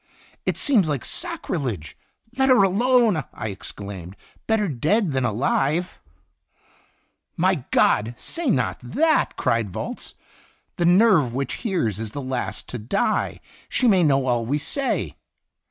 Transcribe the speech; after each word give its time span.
"It 0.47 0.57
seems 0.57 0.89
like 0.89 1.05
sacrilege! 1.05 1.95
Let 2.35 2.49
her 2.49 2.63
alone!" 2.63 3.23
I 3.35 3.49
exclaimed." 3.49 4.15
Better 4.47 4.67
dead 4.67 5.11
than 5.11 5.23
alive!" 5.25 6.01
"My 7.37 7.63
God! 7.69 8.15
say 8.17 8.49
not 8.49 8.79
that!" 8.81 9.35
cried 9.37 9.69
Volz; 9.69 10.15
"the 10.77 10.85
Sin 10.85 10.93
Itinerant 10.97 11.23
nerve 11.25 11.33
which 11.35 11.53
hears 11.57 11.99
is 11.99 12.15
last 12.15 12.67
to 12.69 12.79
die. 12.79 13.41
She 13.69 13.87
may 13.87 14.01
know 14.01 14.25
all 14.25 14.43
we 14.43 14.57
say." 14.57 15.17